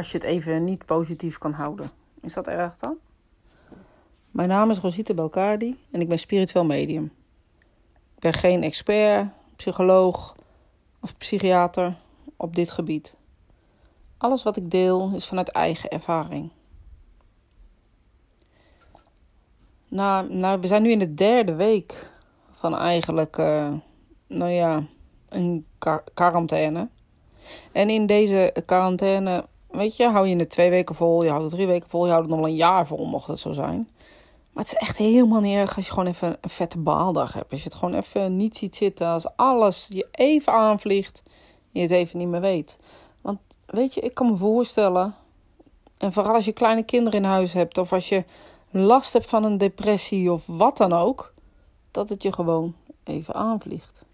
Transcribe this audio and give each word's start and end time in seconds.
als 0.00 0.10
je 0.10 0.18
het 0.18 0.26
even 0.26 0.64
niet 0.64 0.86
positief 0.86 1.38
kan 1.38 1.52
houden. 1.52 1.90
Is 2.20 2.32
dat 2.32 2.46
erg 2.46 2.76
dan? 2.76 2.96
Mijn 4.30 4.48
naam 4.48 4.70
is 4.70 4.78
Rosita 4.78 5.14
Belcardi 5.14 5.78
en 5.90 6.00
ik 6.00 6.08
ben 6.08 6.18
spiritueel 6.18 6.64
medium. 6.64 7.04
Ik 8.14 8.20
ben 8.20 8.32
geen 8.32 8.62
expert, 8.62 9.28
psycholoog 9.56 10.36
of 11.00 11.16
psychiater 11.16 11.96
op 12.36 12.54
dit 12.54 12.70
gebied. 12.70 13.14
Alles 14.18 14.42
wat 14.42 14.56
ik 14.56 14.70
deel 14.70 15.12
is 15.14 15.26
vanuit 15.26 15.50
eigen 15.50 15.90
ervaring. 15.90 16.50
Nou, 19.88 20.60
we 20.60 20.66
zijn 20.66 20.82
nu 20.82 20.90
in 20.90 20.98
de 20.98 21.14
derde 21.14 21.54
week 21.54 22.10
van 22.50 22.76
eigenlijk, 22.76 23.38
uh, 23.38 23.72
nou 24.26 24.50
ja, 24.50 24.84
een 25.28 25.66
quarantaine. 26.14 26.88
En 27.72 27.90
in 27.90 28.06
deze 28.06 28.54
quarantaine, 28.66 29.44
weet 29.72 29.96
je, 29.96 30.08
hou 30.08 30.28
je 30.28 30.36
het 30.36 30.50
twee 30.50 30.70
weken 30.70 30.94
vol, 30.94 31.24
je 31.24 31.30
houdt 31.30 31.44
het 31.44 31.52
drie 31.54 31.66
weken 31.66 31.88
vol, 31.88 32.04
je 32.04 32.10
houdt 32.10 32.26
het 32.26 32.34
nog 32.34 32.44
wel 32.44 32.50
een 32.50 32.58
jaar 32.58 32.86
vol, 32.86 33.06
mocht 33.06 33.26
het 33.26 33.38
zo 33.38 33.52
zijn. 33.52 33.88
Maar 34.52 34.64
het 34.64 34.72
is 34.72 34.78
echt 34.78 34.96
helemaal 34.96 35.40
niet 35.40 35.56
erg 35.56 35.76
als 35.76 35.86
je 35.86 35.92
gewoon 35.92 36.08
even 36.08 36.38
een 36.40 36.50
vette 36.50 36.78
baaldag 36.78 37.32
hebt. 37.32 37.50
Als 37.50 37.62
je 37.62 37.68
het 37.68 37.78
gewoon 37.78 37.94
even 37.94 38.36
niet 38.36 38.56
ziet 38.56 38.76
zitten. 38.76 39.06
Als 39.06 39.36
alles 39.36 39.86
je 39.88 40.08
even 40.10 40.52
aanvliegt 40.52 41.22
je 41.70 41.80
het 41.80 41.90
even 41.90 42.18
niet 42.18 42.28
meer 42.28 42.40
weet. 42.40 42.78
Want 43.20 43.38
weet 43.66 43.94
je, 43.94 44.00
ik 44.00 44.14
kan 44.14 44.26
me 44.26 44.36
voorstellen. 44.36 45.14
En 45.98 46.12
vooral 46.12 46.34
als 46.34 46.44
je 46.44 46.52
kleine 46.52 46.82
kinderen 46.82 47.18
in 47.18 47.28
huis 47.28 47.52
hebt. 47.52 47.78
Of 47.78 47.92
als 47.92 48.08
je 48.08 48.24
last 48.70 49.12
hebt 49.12 49.26
van 49.26 49.44
een 49.44 49.58
depressie 49.58 50.32
of 50.32 50.46
wat 50.46 50.76
dan 50.76 50.92
ook. 50.92 51.34
Dat 51.90 52.08
het 52.08 52.22
je 52.22 52.32
gewoon 52.32 52.74
even 53.04 53.34
aanvliegt. 53.34 54.04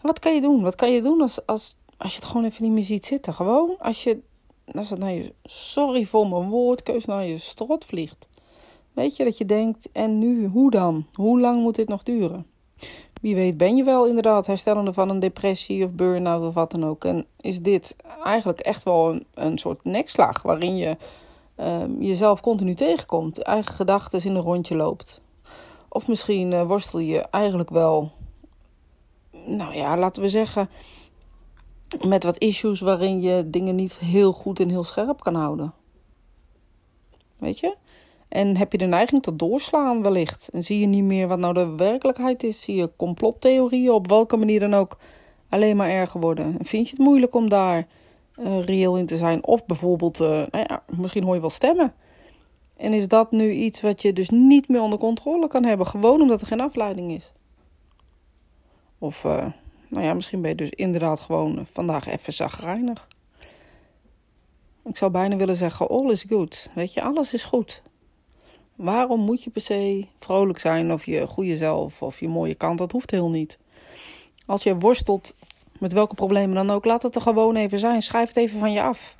wat 0.00 0.18
kan 0.18 0.34
je 0.34 0.40
doen? 0.40 0.62
Wat 0.62 0.74
kan 0.74 0.92
je 0.92 1.02
doen 1.02 1.20
als, 1.20 1.46
als, 1.46 1.76
als 1.96 2.12
je 2.12 2.18
het 2.18 2.28
gewoon 2.28 2.44
even 2.44 2.64
niet 2.64 2.72
meer 2.72 2.84
ziet 2.84 3.06
zitten? 3.06 3.34
Gewoon 3.34 3.76
als 3.78 4.04
je, 4.04 4.22
als 4.72 4.90
het 4.90 4.98
naar 4.98 5.12
je, 5.12 5.34
sorry 5.44 6.04
voor 6.04 6.28
mijn 6.28 6.48
woordkeus, 6.48 7.04
naar 7.04 7.26
je 7.26 7.38
strot 7.38 7.84
vliegt. 7.84 8.28
Weet 8.92 9.16
je 9.16 9.24
dat 9.24 9.38
je 9.38 9.44
denkt, 9.44 9.88
en 9.92 10.18
nu, 10.18 10.46
hoe 10.46 10.70
dan? 10.70 11.06
Hoe 11.12 11.40
lang 11.40 11.62
moet 11.62 11.74
dit 11.74 11.88
nog 11.88 12.02
duren? 12.02 12.46
Wie 13.20 13.34
weet 13.34 13.56
ben 13.56 13.76
je 13.76 13.84
wel 13.84 14.06
inderdaad 14.06 14.46
herstellende 14.46 14.92
van 14.92 15.10
een 15.10 15.18
depressie 15.18 15.84
of 15.84 15.92
burn-out 15.92 16.46
of 16.46 16.54
wat 16.54 16.70
dan 16.70 16.84
ook. 16.84 17.04
En 17.04 17.26
is 17.40 17.60
dit 17.60 17.96
eigenlijk 18.24 18.60
echt 18.60 18.82
wel 18.82 19.10
een, 19.10 19.26
een 19.34 19.58
soort 19.58 19.84
nekslag 19.84 20.42
waarin 20.42 20.76
je 20.76 20.96
uh, 21.60 21.82
jezelf 21.98 22.40
continu 22.40 22.74
tegenkomt. 22.74 23.42
Eigen 23.42 23.74
gedachten 23.74 24.24
in 24.24 24.34
een 24.34 24.42
rondje 24.42 24.76
loopt. 24.76 25.20
Of 25.88 26.08
misschien 26.08 26.52
uh, 26.52 26.66
worstel 26.66 26.98
je 26.98 27.18
eigenlijk 27.18 27.70
wel, 27.70 28.12
nou 29.46 29.74
ja, 29.74 29.96
laten 29.96 30.22
we 30.22 30.28
zeggen, 30.28 30.68
met 32.00 32.24
wat 32.24 32.38
issues 32.38 32.80
waarin 32.80 33.20
je 33.20 33.50
dingen 33.50 33.74
niet 33.74 33.98
heel 33.98 34.32
goed 34.32 34.60
en 34.60 34.68
heel 34.68 34.84
scherp 34.84 35.20
kan 35.20 35.34
houden. 35.34 35.74
Weet 37.36 37.58
je? 37.58 37.76
En 38.28 38.56
heb 38.56 38.72
je 38.72 38.78
de 38.78 38.86
neiging 38.86 39.22
tot 39.22 39.38
doorslaan 39.38 40.02
wellicht. 40.02 40.48
En 40.52 40.62
zie 40.62 40.80
je 40.80 40.86
niet 40.86 41.04
meer 41.04 41.28
wat 41.28 41.38
nou 41.38 41.54
de 41.54 41.74
werkelijkheid 41.76 42.42
is. 42.42 42.62
Zie 42.62 42.76
je 42.76 42.90
complottheorieën 42.96 43.90
op 43.90 44.08
welke 44.08 44.36
manier 44.36 44.60
dan 44.60 44.74
ook 44.74 44.98
alleen 45.48 45.76
maar 45.76 45.90
erger 45.90 46.20
worden. 46.20 46.58
En 46.58 46.64
vind 46.64 46.88
je 46.88 46.96
het 46.96 47.06
moeilijk 47.06 47.34
om 47.34 47.48
daar 47.48 47.86
uh, 48.36 48.64
reëel 48.64 48.96
in 48.96 49.06
te 49.06 49.16
zijn. 49.16 49.44
Of 49.44 49.66
bijvoorbeeld, 49.66 50.20
uh, 50.20 50.28
nou 50.28 50.64
ja, 50.68 50.82
misschien 50.96 51.24
hoor 51.24 51.34
je 51.34 51.40
wel 51.40 51.50
stemmen. 51.50 51.94
En 52.76 52.92
is 52.92 53.08
dat 53.08 53.30
nu 53.30 53.50
iets 53.50 53.80
wat 53.80 54.02
je 54.02 54.12
dus 54.12 54.30
niet 54.30 54.68
meer 54.68 54.80
onder 54.80 54.98
controle 54.98 55.46
kan 55.46 55.64
hebben. 55.64 55.86
Gewoon 55.86 56.20
omdat 56.20 56.40
er 56.40 56.46
geen 56.46 56.60
afleiding 56.60 57.12
is. 57.12 57.32
Of, 58.98 59.24
uh, 59.24 59.46
nou 59.94 60.06
ja, 60.06 60.14
misschien 60.14 60.40
ben 60.40 60.50
je 60.50 60.56
dus 60.56 60.70
inderdaad 60.70 61.20
gewoon 61.20 61.66
vandaag 61.72 62.06
even 62.06 62.32
zagrijnig. 62.32 63.08
Ik 64.84 64.96
zou 64.96 65.10
bijna 65.10 65.36
willen 65.36 65.56
zeggen, 65.56 65.88
all 65.88 66.10
is 66.10 66.24
good. 66.28 66.68
Weet 66.74 66.92
je, 66.92 67.02
alles 67.02 67.34
is 67.34 67.44
goed. 67.44 67.82
Waarom 68.74 69.20
moet 69.20 69.42
je 69.42 69.50
per 69.50 69.60
se 69.60 70.06
vrolijk 70.18 70.58
zijn 70.58 70.92
of 70.92 71.06
je 71.06 71.26
goede 71.26 71.56
zelf 71.56 72.02
of 72.02 72.20
je 72.20 72.28
mooie 72.28 72.54
kant? 72.54 72.78
Dat 72.78 72.92
hoeft 72.92 73.10
heel 73.10 73.30
niet. 73.30 73.58
Als 74.46 74.62
je 74.62 74.78
worstelt 74.78 75.34
met 75.78 75.92
welke 75.92 76.14
problemen 76.14 76.54
dan 76.54 76.70
ook, 76.70 76.84
laat 76.84 77.02
het 77.02 77.14
er 77.14 77.20
gewoon 77.20 77.56
even 77.56 77.78
zijn. 77.78 78.02
Schrijf 78.02 78.28
het 78.28 78.36
even 78.36 78.58
van 78.58 78.72
je 78.72 78.82
af. 78.82 79.16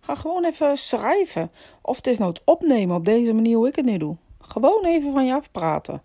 Ga 0.00 0.14
gewoon 0.14 0.44
even 0.44 0.76
schrijven. 0.76 1.50
Of 1.82 1.96
het 1.96 2.06
is 2.06 2.18
nooit 2.18 2.42
opnemen 2.44 2.96
op 2.96 3.04
deze 3.04 3.32
manier 3.32 3.56
hoe 3.56 3.68
ik 3.68 3.76
het 3.76 3.84
nu 3.84 3.96
doe. 3.96 4.16
Gewoon 4.40 4.84
even 4.84 5.12
van 5.12 5.26
je 5.26 5.34
af 5.34 5.50
praten. 5.50 6.02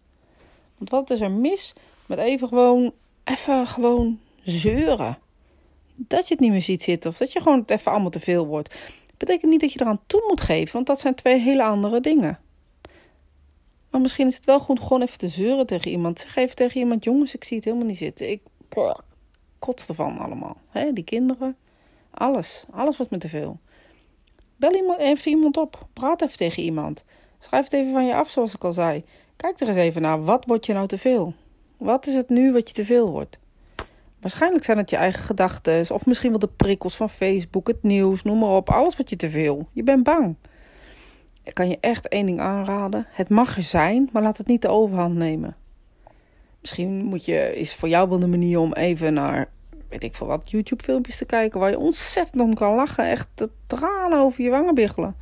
Want 0.78 0.90
wat 0.90 1.10
is 1.10 1.22
er 1.22 1.32
mis 1.32 1.74
met 2.06 2.18
even 2.18 2.48
gewoon, 2.48 2.92
even 3.24 3.68
gewoon 3.68 4.20
zeuren? 4.44 5.18
Dat 5.96 6.28
je 6.28 6.34
het 6.34 6.44
niet 6.44 6.52
meer 6.52 6.62
ziet 6.62 6.84
zitten 6.84 7.10
of 7.10 7.18
dat 7.18 7.32
je 7.32 7.42
gewoon 7.42 7.60
het 7.60 7.72
even 7.72 7.92
allemaal 7.92 8.10
te 8.10 8.20
veel 8.20 8.46
wordt. 8.46 8.76
Betekent 9.18 9.52
niet 9.52 9.62
dat 9.62 9.74
je 9.74 9.82
eraan 9.82 10.02
toe 10.08 10.24
moet 10.28 10.42
geven, 10.42 10.74
want 10.74 10.86
dat 10.86 11.00
zijn 11.00 11.16
twee 11.16 11.40
hele 11.40 11.64
andere 11.64 12.00
dingen. 12.00 12.40
Maar 13.90 14.02
misschien 14.02 14.28
is 14.28 14.36
het 14.36 14.46
wel 14.46 14.60
goed 14.60 14.80
gewoon 14.80 15.02
even 15.02 15.18
te 15.18 15.28
zeuren 15.28 15.66
tegen 15.66 15.92
iemand. 15.92 16.20
Zeg 16.20 16.36
even 16.36 16.56
tegen 16.56 16.80
iemand: 16.80 17.04
jongens, 17.04 17.36
ik 17.36 17.44
zie 17.44 17.56
het 17.56 17.66
helemaal 17.66 17.88
niet 17.88 17.98
zitten. 17.98 18.30
Ik 18.30 18.42
kots 19.60 19.88
ervan 19.88 20.18
allemaal. 20.18 20.58
He, 20.70 20.94
die 20.94 21.04
kinderen, 21.04 21.58
alles. 22.12 22.66
Alles 22.72 22.98
wordt 22.98 23.12
me 23.12 23.18
te 23.18 23.30
veel. 23.30 23.60
Bel 24.56 24.98
even 25.00 25.32
iemand 25.32 25.58
op. 25.58 25.88
Praat 25.94 26.22
even 26.22 26.38
tegen 26.38 26.64
iemand. 26.64 27.04
Schrijf 27.40 27.64
het 27.64 27.74
even 27.74 27.92
van 27.92 28.06
je 28.06 28.16
af, 28.16 28.30
zoals 28.30 28.54
ik 28.54 28.64
al 28.64 28.74
zei. 28.74 29.04
Kijk 29.36 29.60
er 29.60 29.68
eens 29.68 29.78
even 29.78 30.02
naar. 30.02 30.24
Wat 30.24 30.46
wordt 30.46 30.66
je 30.66 30.74
nou 30.74 30.88
te 30.88 30.98
veel? 30.98 31.34
Wat 31.78 32.08
is 32.08 32.14
het 32.14 32.30
nu 32.30 32.54
wat 32.54 32.68
je 32.68 32.74
te 32.74 32.86
veel 32.86 33.12
wordt? 33.12 33.40
Waarschijnlijk 34.24 34.64
zijn 34.64 34.78
het 34.78 34.90
je 34.90 34.96
eigen 34.96 35.24
gedachten. 35.24 35.86
Of 35.94 36.06
misschien 36.06 36.30
wel 36.30 36.40
de 36.40 36.50
prikkels 36.56 36.96
van 36.96 37.10
Facebook, 37.10 37.68
het 37.68 37.84
nieuws, 37.84 38.24
noem 38.24 38.40
maar 38.40 38.50
op. 38.50 38.70
Alles 38.70 38.96
wat 38.96 39.10
je 39.10 39.16
te 39.16 39.30
veel. 39.30 39.68
Je 39.72 39.84
bent 39.84 40.04
bang. 40.04 40.36
Ik 41.44 41.54
kan 41.54 41.70
je 41.70 41.78
echt 41.80 42.08
één 42.08 42.26
ding 42.26 42.40
aanraden. 42.40 43.08
Het 43.10 43.30
mag 43.30 43.56
er 43.56 43.62
zijn, 43.62 44.10
maar 44.12 44.22
laat 44.22 44.38
het 44.38 44.48
niet 44.48 44.62
de 44.62 44.68
overhand 44.68 45.16
nemen. 45.16 45.56
Misschien 46.62 47.04
moet 47.06 47.26
je, 47.26 47.56
is 47.56 47.76
voor 47.76 47.90
jou 47.90 48.10
wel 48.10 48.22
een 48.22 48.30
manier 48.30 48.60
om 48.60 48.74
even 48.74 49.14
naar, 49.14 49.50
weet 49.90 50.04
ik 50.04 50.16
veel 50.16 50.28
wat, 50.28 50.52
YouTube-filmpjes 50.52 51.18
te 51.18 51.26
kijken 51.26 51.60
waar 51.60 51.70
je 51.70 51.80
ontzettend 51.80 52.42
om 52.42 52.54
kan 52.54 52.76
lachen. 52.76 53.10
Echt 53.10 53.28
de 53.36 53.50
tranen 53.68 54.20
over 54.20 54.44
je 54.44 54.50
wangen 54.50 54.76
biggelen. 54.76 55.16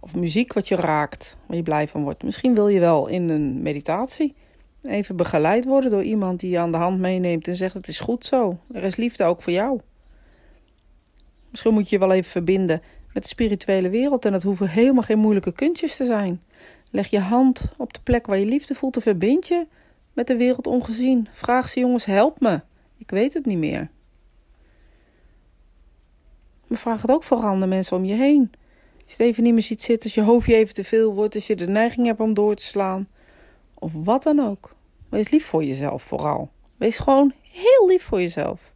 Of 0.00 0.14
muziek 0.14 0.52
wat 0.52 0.68
je 0.68 0.76
raakt, 0.76 1.36
waar 1.46 1.56
je 1.56 1.62
blij 1.62 1.88
van 1.88 2.02
wordt. 2.02 2.22
Misschien 2.22 2.54
wil 2.54 2.68
je 2.68 2.80
wel 2.80 3.06
in 3.06 3.28
een 3.28 3.62
meditatie 3.62 4.34
even 4.82 5.16
begeleid 5.16 5.64
worden 5.64 5.90
door 5.90 6.02
iemand 6.02 6.40
die 6.40 6.50
je 6.50 6.58
aan 6.58 6.72
de 6.72 6.76
hand 6.76 6.98
meeneemt 6.98 7.48
en 7.48 7.56
zegt: 7.56 7.74
Het 7.74 7.88
is 7.88 8.00
goed 8.00 8.24
zo. 8.24 8.58
Er 8.72 8.82
is 8.82 8.96
liefde 8.96 9.24
ook 9.24 9.42
voor 9.42 9.52
jou. 9.52 9.80
Misschien 11.50 11.72
moet 11.72 11.88
je 11.88 11.98
je 11.98 12.06
wel 12.06 12.12
even 12.12 12.30
verbinden 12.30 12.82
met 13.12 13.22
de 13.22 13.28
spirituele 13.28 13.88
wereld. 13.88 14.24
En 14.24 14.32
dat 14.32 14.42
hoeven 14.42 14.68
helemaal 14.68 15.02
geen 15.02 15.18
moeilijke 15.18 15.52
kunstjes 15.52 15.96
te 15.96 16.04
zijn. 16.04 16.42
Leg 16.90 17.06
je 17.06 17.18
hand 17.18 17.72
op 17.76 17.92
de 17.92 18.00
plek 18.02 18.26
waar 18.26 18.38
je 18.38 18.46
liefde 18.46 18.74
voelt 18.74 18.96
en 18.96 19.02
verbind 19.02 19.48
je 19.48 19.66
met 20.12 20.26
de 20.26 20.36
wereld 20.36 20.66
ongezien. 20.66 21.28
Vraag 21.32 21.68
ze 21.68 21.80
jongens, 21.80 22.04
help 22.04 22.40
me. 22.40 22.60
Ik 22.96 23.10
weet 23.10 23.34
het 23.34 23.46
niet 23.46 23.58
meer. 23.58 23.90
Maar 26.66 26.78
vraag 26.78 27.02
het 27.02 27.10
ook 27.10 27.24
vooral 27.24 27.48
aan 27.48 27.60
de 27.60 27.66
mensen 27.66 27.96
om 27.96 28.04
je 28.04 28.14
heen. 28.14 28.50
Als 29.04 29.16
je 29.16 29.22
het 29.22 29.32
even 29.32 29.42
niet 29.42 29.52
meer 29.52 29.62
ziet 29.62 29.82
zitten, 29.82 30.04
als 30.04 30.14
je 30.14 30.30
hoofdje 30.30 30.54
even 30.54 30.74
te 30.74 30.84
veel 30.84 31.14
wordt, 31.14 31.34
als 31.34 31.46
je 31.46 31.56
de 31.56 31.68
neiging 31.68 32.06
hebt 32.06 32.20
om 32.20 32.34
door 32.34 32.54
te 32.54 32.62
slaan. 32.62 33.08
Of 33.78 33.92
wat 33.92 34.22
dan 34.22 34.40
ook. 34.40 34.74
Wees 35.08 35.30
lief 35.30 35.44
voor 35.44 35.64
jezelf 35.64 36.02
vooral. 36.02 36.50
Wees 36.76 36.98
gewoon 36.98 37.32
heel 37.42 37.86
lief 37.88 38.02
voor 38.02 38.20
jezelf. 38.20 38.72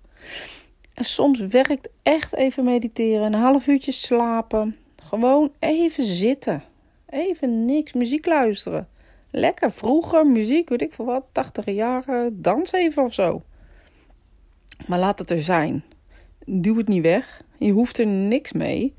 En 0.95 1.05
soms 1.05 1.41
werkt 1.41 1.89
echt 2.03 2.35
even 2.35 2.65
mediteren, 2.65 3.27
een 3.27 3.41
half 3.41 3.67
uurtje 3.67 3.93
slapen. 3.93 4.77
Gewoon 5.03 5.53
even 5.59 6.05
zitten. 6.05 6.65
Even 7.07 7.65
niks, 7.65 7.93
muziek 7.93 8.27
luisteren. 8.27 8.89
Lekker 9.31 9.71
vroeger, 9.73 10.27
muziek, 10.27 10.69
weet 10.69 10.83
ik 10.83 10.93
veel 10.93 11.05
wat, 11.05 11.25
80 11.33 11.65
jaren, 11.65 12.43
dans 12.43 12.73
even 12.73 13.05
of 13.05 13.15
zo. 13.15 13.43
Maar 14.87 14.99
laat 14.99 15.19
het 15.19 15.31
er 15.31 15.43
zijn. 15.43 15.85
Duw 16.45 16.77
het 16.77 16.89
niet 16.89 17.03
weg. 17.03 17.43
Je 17.59 17.73
hoeft 17.73 17.99
er 17.99 18.07
niks 18.07 18.53
mee. 18.53 18.95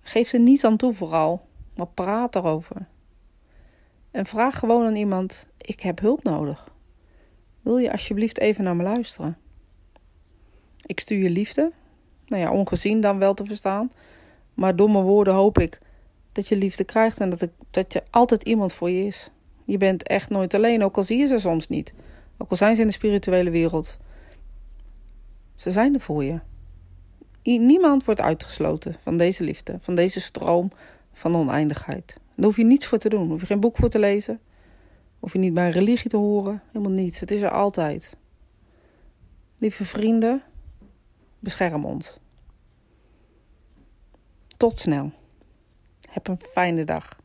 Geef 0.00 0.32
er 0.32 0.40
niets 0.40 0.64
aan 0.64 0.76
toe 0.76 0.92
vooral, 0.92 1.46
maar 1.74 1.86
praat 1.86 2.36
erover. 2.36 2.86
En 4.16 4.26
vraag 4.26 4.58
gewoon 4.58 4.86
aan 4.86 4.96
iemand: 4.96 5.46
Ik 5.56 5.80
heb 5.80 6.00
hulp 6.00 6.22
nodig. 6.22 6.68
Wil 7.60 7.76
je 7.76 7.92
alsjeblieft 7.92 8.38
even 8.38 8.64
naar 8.64 8.76
me 8.76 8.82
luisteren? 8.82 9.38
Ik 10.86 11.00
stuur 11.00 11.18
je 11.18 11.30
liefde. 11.30 11.72
Nou 12.26 12.42
ja, 12.42 12.50
ongezien 12.50 13.00
dan 13.00 13.18
wel 13.18 13.34
te 13.34 13.44
verstaan. 13.44 13.92
Maar 14.54 14.76
door 14.76 14.90
mijn 14.90 15.04
woorden 15.04 15.34
hoop 15.34 15.58
ik 15.58 15.80
dat 16.32 16.48
je 16.48 16.56
liefde 16.56 16.84
krijgt 16.84 17.20
en 17.20 17.30
dat, 17.30 17.42
ik, 17.42 17.50
dat 17.70 17.92
je 17.92 18.02
altijd 18.10 18.42
iemand 18.42 18.72
voor 18.72 18.90
je 18.90 19.06
is. 19.06 19.30
Je 19.64 19.76
bent 19.76 20.02
echt 20.02 20.30
nooit 20.30 20.54
alleen, 20.54 20.84
ook 20.84 20.96
al 20.96 21.02
zie 21.02 21.18
je 21.18 21.26
ze 21.26 21.38
soms 21.38 21.68
niet. 21.68 21.94
Ook 22.38 22.50
al 22.50 22.56
zijn 22.56 22.74
ze 22.74 22.80
in 22.80 22.86
de 22.86 22.92
spirituele 22.92 23.50
wereld. 23.50 23.96
Ze 25.54 25.70
zijn 25.70 25.94
er 25.94 26.00
voor 26.00 26.24
je. 26.24 26.40
Niemand 27.42 28.04
wordt 28.04 28.20
uitgesloten 28.20 28.96
van 29.02 29.16
deze 29.16 29.44
liefde, 29.44 29.78
van 29.80 29.94
deze 29.94 30.20
stroom 30.20 30.70
van 31.12 31.36
oneindigheid. 31.36 32.16
Daar 32.36 32.46
hoef 32.46 32.56
je 32.56 32.64
niets 32.64 32.86
voor 32.86 32.98
te 32.98 33.08
doen. 33.08 33.28
Hoef 33.28 33.40
je 33.40 33.46
geen 33.46 33.60
boek 33.60 33.76
voor 33.76 33.88
te 33.88 33.98
lezen. 33.98 34.40
Hoef 35.18 35.32
je 35.32 35.38
niet 35.38 35.54
bij 35.54 35.70
religie 35.70 36.10
te 36.10 36.16
horen. 36.16 36.62
Helemaal 36.66 36.92
niets. 36.92 37.20
Het 37.20 37.30
is 37.30 37.40
er 37.40 37.50
altijd. 37.50 38.16
Lieve 39.58 39.84
vrienden, 39.84 40.42
bescherm 41.38 41.84
ons. 41.84 42.18
Tot 44.56 44.78
snel. 44.78 45.12
Heb 46.08 46.28
een 46.28 46.38
fijne 46.40 46.84
dag. 46.84 47.20